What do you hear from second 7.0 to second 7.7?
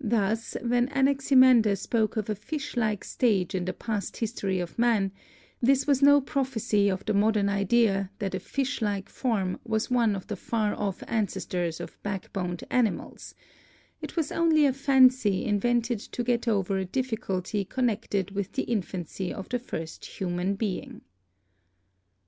the mod ern